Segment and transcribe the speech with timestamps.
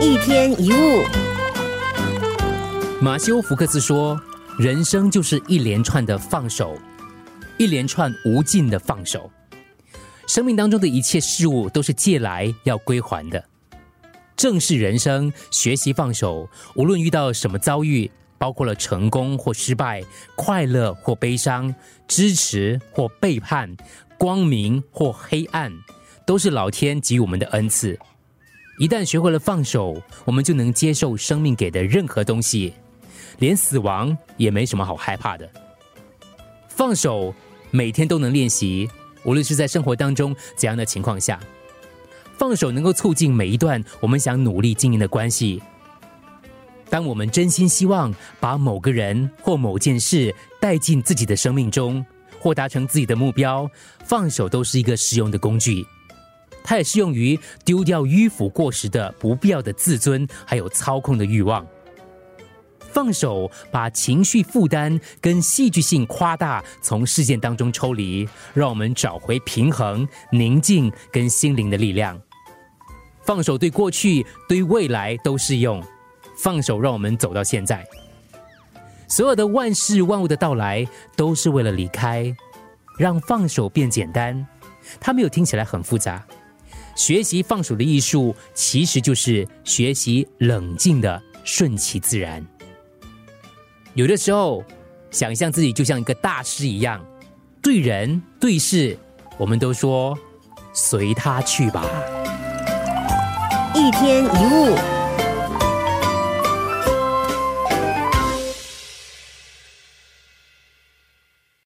[0.00, 1.02] 一天一物，
[3.00, 4.20] 马修·福克斯说
[4.56, 6.78] ：“人生就是一连串的放手，
[7.58, 9.28] 一连串无尽的放手。
[10.28, 13.44] 生命当中的一切事物都是借来要归还的。
[14.36, 18.08] 正是人生，学习放手，无论遇到什么遭遇，
[18.38, 20.04] 包括了成功或失败，
[20.36, 21.74] 快乐或悲伤，
[22.06, 23.76] 支持或背叛，
[24.16, 25.72] 光明或黑暗，
[26.24, 27.98] 都是老天给予我们的恩赐。
[28.78, 32.72] 一旦学会了放手，我们就能接受生命给的任何东西。”
[33.38, 35.48] 连死亡也没什么好害怕的。
[36.66, 37.32] 放手，
[37.70, 38.88] 每天都能练习，
[39.22, 41.38] 无论是在生活当中怎样的情况下，
[42.36, 45.62] 放手能够促进每一段我们想努力经营的关系。
[46.90, 52.04] 当我们真心希望把某个人或某件事带进自己的生命中，
[52.40, 53.70] 或达成自己的目标，
[54.04, 55.86] 放手都是一个实用的工具。
[56.62, 61.66] 它也适用于丢掉迂腐过时的不必要的自尊，还有操控的欲望。
[62.90, 72.20] 放手，把情绪负担跟戏剧性夸大从事件当中抽离，让我们找回平衡、宁静跟心灵的力量。
[73.22, 75.82] 放手对过去、对未来都适用。
[76.38, 77.86] 放手，让我们走到现在。
[79.06, 82.34] 所有的万事万物的到来，都是为了离开，
[82.98, 84.46] 让放手变简单。
[84.98, 86.26] 它没有听起来很复杂。
[86.98, 92.44] 学习放手的艺术，其实就是学习冷静的顺其自然。
[93.94, 94.64] 有的时候，
[95.12, 97.02] 想象自己就像一个大师一样，
[97.62, 98.98] 对人对事，
[99.38, 100.18] 我们都说
[100.72, 101.86] 随他去吧。
[103.76, 104.97] 一天一物。